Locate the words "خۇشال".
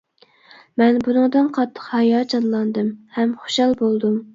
3.45-3.83